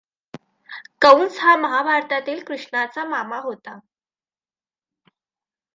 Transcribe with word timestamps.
कंस 1.01 1.37
हा 1.39 1.55
महाभारतातील 1.57 2.43
कृष्णाचा 2.43 3.03
मामा 3.03 3.37
होता. 3.37 3.79